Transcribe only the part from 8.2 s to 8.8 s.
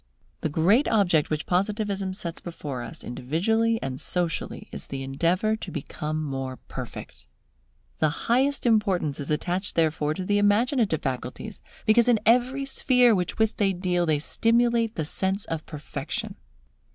highest